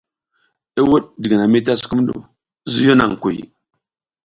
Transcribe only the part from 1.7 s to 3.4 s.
sukumuŋ, zuyo naŋ kuy.